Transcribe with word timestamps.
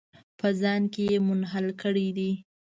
په 0.39 0.47
ځان 0.61 0.81
کې 0.93 1.03
یې 1.11 1.17
منحل 1.27 1.67
کړي 1.81 2.07
دي. 2.17 2.31